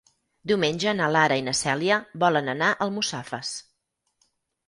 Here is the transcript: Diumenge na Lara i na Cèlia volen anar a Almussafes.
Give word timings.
Diumenge 0.51 0.93
na 0.99 1.09
Lara 1.15 1.37
i 1.41 1.43
na 1.49 1.53
Cèlia 1.59 1.99
volen 2.25 2.49
anar 2.55 2.69
a 2.75 2.77
Almussafes. 2.87 3.51